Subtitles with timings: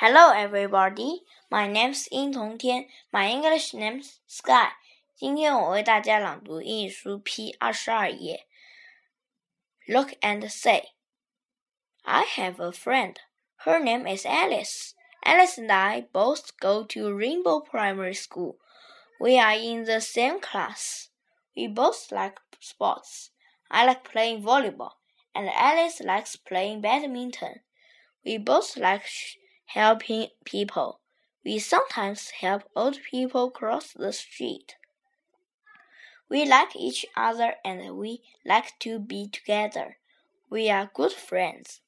[0.00, 1.24] Hello, everybody.
[1.50, 2.86] My name's 殷同天.
[3.10, 4.72] My English name's Sky.
[5.14, 8.46] 今天我为大家朗读英语书 P 二十二页。
[9.86, 10.92] Look and say.
[12.02, 13.16] I have a friend.
[13.64, 14.92] Her name is Alice.
[15.24, 18.58] Alice and I both go to Rainbow Primary School.
[19.18, 21.08] We are in the same class.
[21.56, 23.30] We both like sports.
[23.70, 24.92] I like playing volleyball,
[25.34, 27.60] and Alice likes playing badminton.
[28.24, 29.04] We both like
[29.73, 30.99] helping people.
[31.45, 34.75] We sometimes help old people cross the street.
[36.29, 39.97] We like each other and we like to be together.
[40.49, 41.81] We are good friends.